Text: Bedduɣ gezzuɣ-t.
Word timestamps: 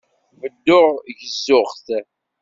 Bedduɣ 0.39 0.87
gezzuɣ-t. 1.17 1.87